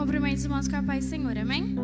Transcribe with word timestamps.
Cumprimento 0.00 0.38
os 0.38 0.44
irmãos 0.44 0.66
com 0.66 0.76
a 0.76 0.82
paz 0.82 1.04
do 1.04 1.10
Senhor, 1.10 1.36
amém? 1.36 1.76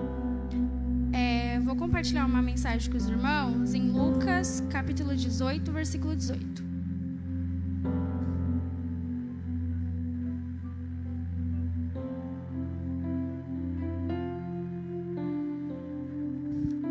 É, 1.12 1.60
vou 1.60 1.76
compartilhar 1.76 2.24
uma 2.24 2.40
mensagem 2.40 2.90
com 2.90 2.96
os 2.96 3.06
irmãos 3.06 3.74
em 3.74 3.90
Lucas, 3.90 4.64
capítulo 4.70 5.14
18, 5.14 5.70
versículo 5.70 6.16
18. 6.16 6.64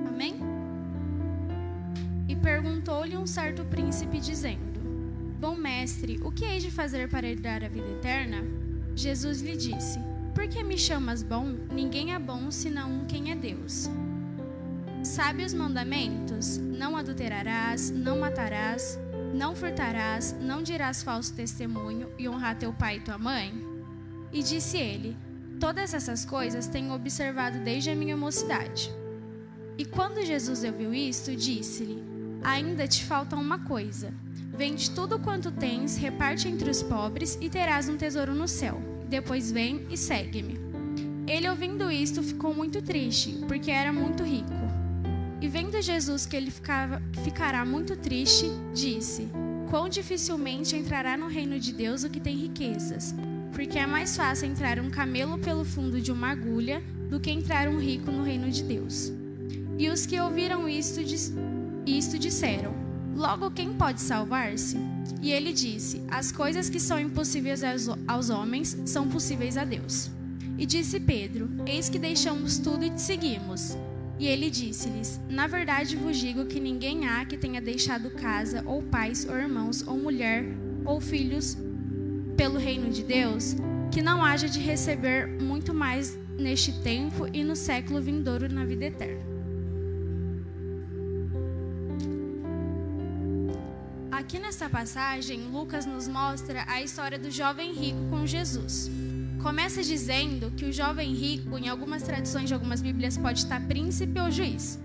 Amém? 0.08 0.36
E 2.30 2.36
perguntou-lhe 2.36 3.18
um 3.18 3.26
certo 3.26 3.66
príncipe, 3.66 4.20
dizendo: 4.20 4.80
Bom 5.40 5.56
mestre, 5.56 6.20
o 6.24 6.32
que 6.32 6.46
hei 6.46 6.60
de 6.60 6.70
fazer 6.70 7.10
para 7.10 7.26
herdar 7.26 7.64
a 7.64 7.68
vida 7.68 7.90
eterna? 7.90 8.44
Jesus 8.96 9.42
lhe 9.42 9.58
disse: 9.58 10.00
Por 10.36 10.50
que 10.50 10.62
me 10.62 10.78
chamas 10.78 11.24
bom? 11.24 11.46
Ninguém 11.72 12.14
é 12.14 12.20
bom 12.20 12.52
senão 12.52 13.06
quem 13.08 13.32
é 13.32 13.36
Deus. 13.36 13.90
Sabe 15.02 15.46
os 15.46 15.54
mandamentos? 15.54 16.58
Não 16.58 16.98
adulterarás, 16.98 17.90
não 17.90 18.20
matarás, 18.20 19.00
não 19.34 19.56
furtarás, 19.56 20.36
não 20.42 20.62
dirás 20.62 21.02
falso 21.02 21.34
testemunho 21.34 22.12
e 22.20 22.28
honrar 22.28 22.58
teu 22.58 22.74
pai 22.74 22.98
e 22.98 23.00
tua 23.00 23.18
mãe? 23.18 23.54
E 24.34 24.44
disse 24.44 24.78
ele: 24.78 25.16
Todas 25.58 25.94
essas 25.94 26.26
coisas 26.26 26.68
tenho 26.68 26.94
observado 26.94 27.60
desde 27.60 27.90
a 27.90 27.96
minha 27.96 28.18
mocidade. 28.18 28.94
E 29.78 29.86
quando 29.86 30.26
Jesus 30.26 30.66
ouviu 30.66 30.94
isto, 30.94 31.34
disse-lhe: 31.34 32.04
Ainda 32.44 32.88
te 32.90 33.06
falta 33.06 33.38
uma 33.38 33.60
coisa. 33.60 34.14
Vende 34.52 34.92
tudo 34.92 35.18
quanto 35.18 35.50
tens, 35.50 35.96
reparte 35.96 36.50
entre 36.50 36.70
os 36.70 36.84
pobres 36.84 37.38
e 37.40 37.50
terás 37.50 37.88
um 37.88 37.96
tesouro 37.96 38.36
no 38.36 38.50
céu. 38.50 38.95
Depois 39.10 39.52
vem 39.52 39.86
e 39.90 39.98
segue-me. 39.98 40.60
Ele, 41.28 41.50
ouvindo 41.50 41.92
isto, 41.92 42.22
ficou 42.22 42.54
muito 42.54 42.82
triste, 42.82 43.32
porque 43.48 43.72
era 43.72 43.92
muito 43.92 44.24
rico. 44.24 44.54
E 45.42 45.48
vendo 45.48 45.82
Jesus 45.82 46.26
que 46.26 46.36
ele 46.36 46.52
ficava, 46.52 47.02
ficará 47.24 47.66
muito 47.66 47.96
triste, 47.96 48.46
disse: 48.74 49.28
Quão 49.70 49.90
dificilmente 49.90 50.76
entrará 50.76 51.18
no 51.18 51.28
reino 51.28 51.60
de 51.60 51.74
Deus 51.74 52.04
o 52.04 52.10
que 52.10 52.20
tem 52.20 52.36
riquezas, 52.36 53.14
porque 53.52 53.80
é 53.80 53.88
mais 53.88 54.16
fácil 54.16 54.48
entrar 54.48 54.80
um 54.80 54.90
camelo 54.90 55.38
pelo 55.40 55.66
fundo 55.66 56.00
de 56.00 56.12
uma 56.12 56.30
agulha 56.30 56.82
do 57.10 57.20
que 57.20 57.32
entrar 57.32 57.68
um 57.68 57.78
rico 57.78 58.12
no 58.12 58.24
reino 58.24 58.50
de 58.50 58.64
Deus. 58.64 59.12
E 59.78 59.90
os 59.90 60.06
que 60.06 60.20
ouviram 60.20 60.70
isto, 60.70 61.02
isto 61.86 62.18
disseram: 62.18 62.85
Logo, 63.16 63.50
quem 63.50 63.74
pode 63.74 64.02
salvar-se? 64.02 64.78
E 65.22 65.32
ele 65.32 65.54
disse: 65.54 66.04
As 66.10 66.34
coisas 66.34 66.70
que 66.70 66.82
são 66.82 67.00
impossíveis 67.00 67.62
aos, 68.08 68.30
homens 68.30 68.78
são 68.86 69.08
possíveis 69.08 69.56
a 69.56 69.64
Deus. 69.64 70.12
E 70.58 70.66
disse 70.66 71.00
Pedro: 71.00 71.50
Eis 71.66 71.88
que 71.88 71.98
deixamos 71.98 72.58
tudo 72.58 72.84
e 72.84 72.90
te 72.90 73.02
seguimos. 73.02 73.78
E 74.20 74.28
ele 74.28 74.50
disse-lhes: 74.50 75.22
Na 75.30 75.48
verdade 75.48 75.96
vos 75.96 76.18
digo 76.18 76.46
que 76.46 76.60
ninguém 76.60 77.08
há 77.08 77.24
que 77.24 77.38
tenha 77.38 77.62
deixado 77.62 78.12
casa, 78.12 78.62
ou 78.66 78.84
pais, 78.84 79.26
ou 79.28 79.38
irmãos, 79.38 79.82
ou 79.88 79.98
mulher, 79.98 80.46
ou 80.84 81.00
filhos, 81.00 81.58
pelo 82.36 82.60
reino 82.60 82.90
de 82.90 83.02
Deus, 83.02 83.56
que 83.92 84.02
não 84.02 84.26
haja 84.26 84.50
de 84.50 84.60
receber 84.60 85.26
muito 85.42 85.74
mais 85.74 86.20
neste 86.38 86.74
tempo 86.82 87.28
e 87.32 87.46
no 87.46 87.56
século 87.56 88.02
vindouro 88.02 88.52
na 88.52 88.66
vida 88.66 88.86
eterna. 88.86 89.35
Aqui 94.16 94.40
nessa 94.40 94.70
passagem, 94.70 95.42
Lucas 95.52 95.86
nos 95.86 96.08
mostra 96.08 96.64
a 96.70 96.82
história 96.82 97.20
do 97.20 97.30
jovem 97.30 97.74
rico 97.74 98.00
com 98.10 98.26
Jesus. 98.26 98.90
Começa 99.44 99.84
dizendo 99.84 100.52
que 100.52 100.64
o 100.64 100.72
jovem 100.72 101.14
rico, 101.14 101.58
em 101.58 101.68
algumas 101.68 102.02
traduções 102.02 102.48
de 102.48 102.54
algumas 102.54 102.82
Bíblias, 102.82 103.18
pode 103.18 103.40
estar 103.40 103.60
príncipe 103.68 104.18
ou 104.18 104.32
juiz. 104.32 104.80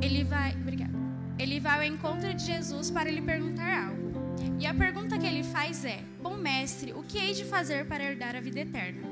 Ele 0.00 0.24
vai, 0.24 0.52
obrigada. 0.52 0.94
Ele 1.38 1.60
vai 1.60 1.80
ao 1.80 1.94
encontro 1.94 2.32
de 2.32 2.46
Jesus 2.46 2.90
para 2.90 3.10
lhe 3.10 3.20
perguntar 3.20 3.88
algo. 3.88 4.12
E 4.58 4.64
a 4.64 4.72
pergunta 4.72 5.18
que 5.18 5.26
ele 5.26 5.44
faz 5.44 5.84
é: 5.84 6.02
Bom 6.22 6.38
mestre, 6.38 6.94
o 6.94 7.02
que 7.02 7.18
hei 7.18 7.34
de 7.34 7.44
fazer 7.44 7.84
para 7.84 8.02
herdar 8.02 8.34
a 8.34 8.40
vida 8.40 8.60
eterna? 8.60 9.02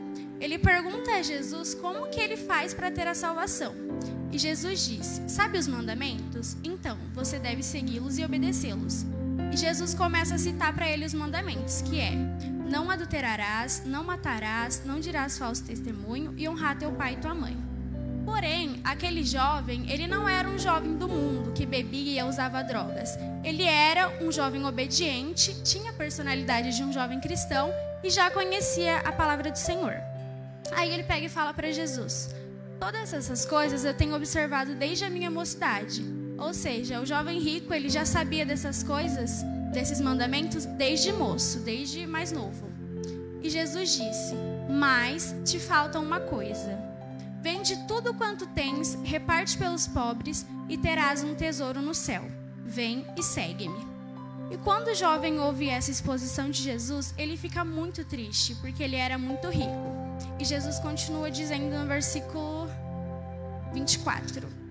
Ele 0.41 0.59
pergunta 0.59 1.10
a 1.10 1.22
Jesus 1.22 1.75
como 1.75 2.09
que 2.09 2.19
ele 2.19 2.38
faz 2.38 2.72
para 2.72 2.91
ter 2.91 3.06
a 3.06 3.15
salvação. 3.15 3.75
E 4.33 4.38
Jesus 4.38 4.87
diz: 4.87 5.21
Sabe 5.28 5.59
os 5.59 5.69
mandamentos? 5.69 6.56
Então, 6.65 6.97
você 7.12 7.38
deve 7.38 7.62
segui-los 7.62 8.16
e 8.16 8.25
obedecê-los. 8.25 9.04
E 9.54 9.56
Jesus 9.56 9.94
começa 9.94 10.34
a 10.34 10.38
citar 10.38 10.75
para 10.75 10.88
ele 10.88 11.04
os 11.04 11.15
mandamentos, 11.15 11.81
que 11.81 12.00
é: 12.00 12.10
não 12.69 12.91
adulterarás, 12.91 13.84
não 13.87 14.03
matarás, 14.03 14.82
não 14.84 14.98
dirás 14.98 15.38
falso 15.38 15.62
testemunho 15.62 16.34
e 16.37 16.48
honrar 16.48 16.76
teu 16.76 16.91
pai 16.91 17.12
e 17.12 17.16
tua 17.19 17.37
mãe. 17.37 17.56
Porém, 18.25 18.81
aquele 18.82 19.22
jovem, 19.22 19.88
ele 19.88 20.09
não 20.09 20.28
era 20.28 20.48
um 20.48 20.59
jovem 20.59 20.97
do 20.97 21.06
mundo 21.06 21.53
que 21.53 21.65
bebia 21.65 22.25
e 22.25 22.28
usava 22.28 22.65
drogas. 22.65 23.16
Ele 23.44 23.62
era 23.62 24.20
um 24.20 24.32
jovem 24.32 24.66
obediente, 24.66 25.54
tinha 25.62 25.92
a 25.92 25.94
personalidade 25.94 26.76
de 26.76 26.82
um 26.82 26.92
jovem 26.92 27.21
cristão 27.21 27.71
e 28.03 28.10
já 28.10 28.32
conhecia 28.32 28.97
a 29.04 29.12
palavra 29.12 29.53
do 29.53 29.56
Senhor. 29.56 29.94
Aí 30.72 30.92
ele 30.92 31.04
pega 31.04 31.26
e 31.26 31.28
fala 31.28 31.54
para 31.54 31.71
Jesus: 31.71 32.34
Todas 32.81 33.12
essas 33.12 33.47
coisas 33.47 33.84
eu 33.84 33.94
tenho 33.94 34.16
observado 34.16 34.75
desde 34.75 35.04
a 35.04 35.10
minha 35.10 35.31
mocidade. 35.31 36.24
Ou 36.39 36.53
seja, 36.53 37.00
o 37.00 37.06
jovem 37.06 37.39
rico, 37.39 37.72
ele 37.72 37.89
já 37.89 38.05
sabia 38.05 38.45
dessas 38.45 38.83
coisas, 38.83 39.43
desses 39.72 40.00
mandamentos 40.00 40.65
desde 40.65 41.12
moço, 41.12 41.61
desde 41.61 42.06
mais 42.06 42.33
novo. 42.33 42.69
E 43.43 43.49
Jesus 43.50 43.91
disse: 43.93 44.34
"Mas 44.69 45.34
te 45.45 45.59
falta 45.59 45.99
uma 45.99 46.21
coisa. 46.21 46.78
Vende 47.41 47.77
tudo 47.87 48.15
quanto 48.15 48.47
tens, 48.47 48.95
reparte 49.05 49.59
pelos 49.59 49.87
pobres 49.87 50.47
e 50.69 50.78
terás 50.78 51.22
um 51.22 51.34
tesouro 51.34 51.83
no 51.83 51.95
céu. 51.95 52.25
Vem 52.65 53.05
e 53.19 53.22
segue-me." 53.22 53.95
E 54.51 54.56
quando 54.59 54.89
o 54.89 54.95
jovem 54.95 55.39
ouve 55.41 55.69
essa 55.69 55.91
exposição 55.91 56.51
de 56.51 56.62
Jesus, 56.62 57.15
ele 57.16 57.37
fica 57.37 57.65
muito 57.65 58.05
triste, 58.05 58.55
porque 58.56 58.83
ele 58.83 58.97
era 58.97 59.19
muito 59.19 59.49
rico. 59.49 59.95
E 60.39 60.45
Jesus 60.45 60.78
continua 60.78 61.31
dizendo 61.31 61.77
no 61.77 61.87
versículo 61.87 62.69
24: 63.72 64.64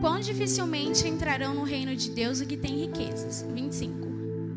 Quão 0.00 0.20
dificilmente 0.20 1.08
entrarão 1.08 1.54
no 1.54 1.64
reino 1.64 1.94
de 1.96 2.10
Deus 2.10 2.40
o 2.40 2.46
que 2.46 2.56
tem 2.56 2.78
riquezas. 2.86 3.44
25. 3.52 4.08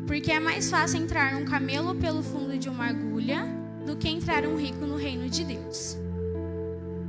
Porque 0.06 0.30
é 0.30 0.38
mais 0.38 0.70
fácil 0.70 1.02
entrar 1.02 1.34
um 1.34 1.44
camelo 1.44 1.96
pelo 1.96 2.22
fundo 2.22 2.56
de 2.56 2.68
uma 2.68 2.86
agulha 2.86 3.44
do 3.84 3.96
que 3.96 4.08
entrar 4.08 4.46
um 4.46 4.56
rico 4.56 4.86
no 4.86 4.96
reino 4.96 5.28
de 5.28 5.44
Deus. 5.44 5.96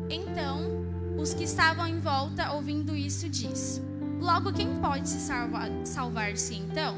Então, 0.09 0.85
os 1.15 1.33
que 1.33 1.43
estavam 1.43 1.87
em 1.87 1.99
volta 1.99 2.51
ouvindo 2.53 2.95
isso 2.95 3.29
diz: 3.29 3.79
Logo 4.19 4.51
quem 4.51 4.67
pode 4.79 5.09
se 5.09 5.19
salvar, 5.19 5.69
salvar-se 5.83 6.55
então? 6.55 6.97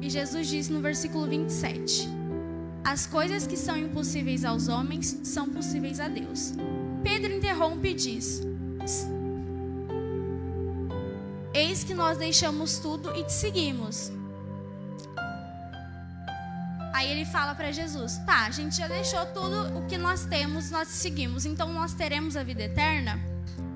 E 0.00 0.08
Jesus 0.08 0.48
diz 0.48 0.70
no 0.70 0.80
versículo 0.80 1.26
27: 1.26 2.08
As 2.82 3.06
coisas 3.06 3.46
que 3.46 3.58
são 3.58 3.76
impossíveis 3.76 4.42
aos 4.42 4.68
homens 4.68 5.20
são 5.22 5.50
possíveis 5.50 6.00
a 6.00 6.08
Deus. 6.08 6.54
Pedro 7.02 7.30
interrompe 7.30 7.88
e 7.88 7.94
diz: 7.94 8.46
Eis 11.62 11.84
que 11.84 11.94
nós 11.94 12.18
deixamos 12.18 12.78
tudo 12.78 13.14
e 13.16 13.22
te 13.22 13.32
seguimos. 13.32 14.10
Aí 16.92 17.08
ele 17.08 17.24
fala 17.24 17.54
para 17.54 17.70
Jesus: 17.70 18.18
Tá, 18.26 18.46
a 18.46 18.50
gente 18.50 18.76
já 18.76 18.88
deixou 18.88 19.24
tudo 19.26 19.78
o 19.78 19.86
que 19.86 19.96
nós 19.96 20.24
temos, 20.24 20.72
nós 20.72 20.88
te 20.88 20.94
seguimos, 20.94 21.46
então 21.46 21.72
nós 21.72 21.94
teremos 21.94 22.36
a 22.36 22.42
vida 22.42 22.64
eterna? 22.64 23.16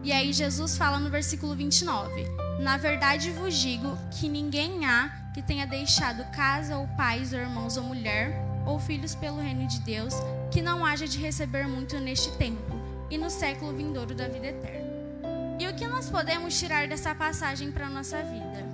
E 0.02 0.10
aí 0.10 0.32
Jesus 0.32 0.76
fala 0.76 0.98
no 0.98 1.08
versículo 1.08 1.54
29: 1.54 2.26
Na 2.60 2.76
verdade 2.76 3.30
vos 3.30 3.54
digo 3.54 3.96
que 4.10 4.28
ninguém 4.28 4.84
há 4.84 5.08
que 5.32 5.40
tenha 5.40 5.64
deixado 5.64 6.28
casa, 6.32 6.76
ou 6.76 6.88
pais, 6.96 7.32
ou 7.32 7.38
irmãos, 7.38 7.76
ou 7.76 7.84
mulher, 7.84 8.34
ou 8.66 8.80
filhos 8.80 9.14
pelo 9.14 9.40
reino 9.40 9.64
de 9.68 9.78
Deus, 9.82 10.14
que 10.50 10.60
não 10.60 10.84
haja 10.84 11.06
de 11.06 11.18
receber 11.20 11.68
muito 11.68 12.00
neste 12.00 12.32
tempo 12.32 12.74
e 13.08 13.16
no 13.16 13.30
século 13.30 13.72
vindouro 13.72 14.12
da 14.12 14.26
vida 14.26 14.48
eterna. 14.48 14.85
E 15.58 15.66
o 15.66 15.74
que 15.74 15.86
nós 15.86 16.10
podemos 16.10 16.58
tirar 16.58 16.86
dessa 16.86 17.14
passagem 17.14 17.72
para 17.72 17.86
a 17.86 17.90
nossa 17.90 18.22
vida? 18.22 18.66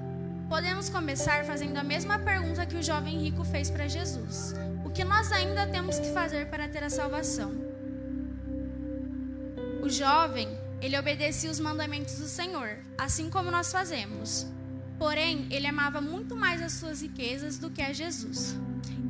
Podemos 0.49 0.89
começar 0.89 1.45
fazendo 1.45 1.77
a 1.77 1.85
mesma 1.85 2.19
pergunta 2.19 2.67
que 2.67 2.77
o 2.77 2.83
jovem 2.83 3.19
rico 3.19 3.45
fez 3.45 3.71
para 3.71 3.87
Jesus: 3.87 4.53
O 4.85 4.91
que 4.91 5.05
nós 5.05 5.31
ainda 5.31 5.65
temos 5.67 6.01
que 6.01 6.13
fazer 6.13 6.47
para 6.47 6.69
ter 6.69 6.83
a 6.83 6.91
salvação? 6.91 7.53
O 9.81 9.89
jovem, 9.89 10.49
ele 10.81 10.99
obedecia 10.99 11.51
os 11.51 11.61
mandamentos 11.61 12.19
do 12.19 12.27
Senhor, 12.27 12.79
assim 12.99 13.31
como 13.31 13.51
nós 13.51 13.71
fazemos. 13.71 14.47
Porém, 14.99 15.47
ele 15.51 15.69
amava 15.69 16.01
muito 16.01 16.35
mais 16.35 16.61
as 16.61 16.73
suas 16.73 17.01
riquezas 17.01 17.59
do 17.59 17.71
que 17.71 17.81
a 17.81 17.93
Jesus. 17.93 18.57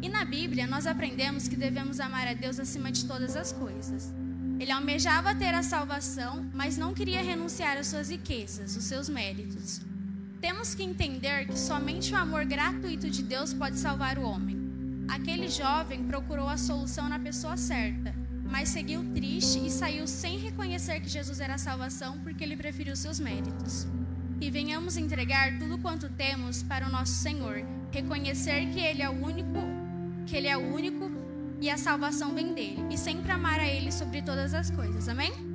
E 0.03 0.11
na 0.11 0.25
Bíblia, 0.27 0.67
nós 0.67 0.87
aprendemos 0.87 1.49
que 1.49 1.57
devemos 1.57 2.01
amar 2.01 2.29
a 2.29 2.35
Deus 2.35 2.61
acima 2.61 2.93
de 2.93 3.07
todas 3.07 3.35
as 3.35 3.51
coisas. 3.53 4.13
Ele 4.63 4.71
almejava 4.71 5.35
ter 5.35 5.53
a 5.57 5.63
salvação, 5.65 6.49
mas 6.55 6.77
não 6.77 6.95
queria 6.95 7.21
renunciar 7.21 7.77
às 7.77 7.89
suas 7.89 8.11
riquezas, 8.11 8.77
os 8.77 8.85
seus 8.85 9.09
méritos. 9.09 9.81
Temos 10.41 10.73
que 10.73 10.85
entender 10.85 11.49
que 11.49 11.59
somente 11.59 12.13
o 12.13 12.17
amor 12.17 12.45
gratuito 12.45 13.11
de 13.11 13.25
Deus 13.25 13.53
pode 13.53 13.77
salvar 13.77 14.21
o 14.21 14.23
homem. 14.23 14.57
Aquele 15.09 15.49
jovem 15.49 16.05
procurou 16.05 16.49
a 16.49 16.57
solução 16.57 17.09
na 17.09 17.19
pessoa 17.19 17.57
certa, 17.57 18.15
mas 18.45 18.69
seguiu 18.69 19.03
triste 19.13 19.67
e 19.67 19.69
saiu 19.69 20.07
sem 20.07 20.39
reconhecer 20.39 21.01
que 21.01 21.09
Jesus 21.09 21.41
era 21.41 21.55
a 21.55 21.59
salvação 21.59 22.21
porque 22.21 22.45
ele 22.45 22.57
preferiu 22.57 22.95
seus 22.95 23.19
méritos. 23.19 23.89
E 24.41 24.49
venhamos 24.49 24.97
entregar 24.97 25.59
tudo 25.59 25.77
quanto 25.77 26.09
temos 26.09 26.63
para 26.63 26.87
o 26.87 26.93
nosso 26.93 27.15
Senhor, 27.15 27.65
reconhecer 27.91 28.67
que 28.73 28.79
ele 28.79 29.03
é 29.03 29.11
o 29.11 29.25
único, 29.27 29.59
que 30.25 30.37
ele 30.37 30.47
é 30.47 30.57
o 30.57 30.73
único 30.73 31.11
e 31.63 31.71
a 31.71 31.79
salvação 31.79 32.35
vem 32.35 32.53
dele, 32.53 32.85
e 32.91 32.99
sempre 32.99 33.31
amar 33.31 33.61
a 33.61 33.67
ele 33.67 33.93
sobre 33.93 34.21
todas 34.21 34.53
as 34.53 34.69
coisas. 34.69 35.09
Amém? 35.09 35.52